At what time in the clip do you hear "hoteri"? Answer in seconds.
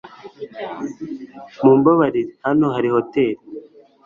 2.95-3.39